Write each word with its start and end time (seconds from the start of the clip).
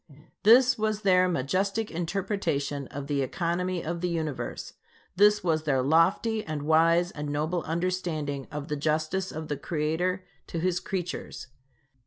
This 0.41 0.79
was 0.79 1.03
their 1.03 1.27
majestic 1.29 1.91
interpretation 1.91 2.87
of 2.87 3.05
the 3.05 3.21
economy 3.21 3.83
of 3.83 4.01
the 4.01 4.09
Universe. 4.09 4.73
This 5.15 5.43
was 5.43 5.61
their 5.65 5.83
lofty, 5.83 6.43
and 6.43 6.63
wise, 6.63 7.11
and 7.11 7.29
noble 7.29 7.61
understanding 7.65 8.47
of 8.51 8.67
the 8.67 8.75
justice 8.75 9.31
of 9.31 9.47
the 9.47 9.57
Creator 9.57 10.25
to 10.47 10.57
his 10.59 10.79
creatures. 10.79 11.49